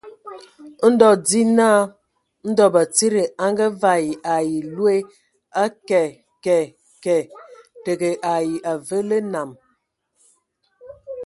[0.85, 1.81] O ndzi naa
[2.49, 4.95] ndɔ batsidi a ngavaɛ ai loe
[5.63, 6.03] a kɛɛ
[6.43, 6.59] kɛé
[7.03, 7.23] kɛɛ,
[7.83, 9.49] tǝgǝ ai avǝǝ lǝ nam.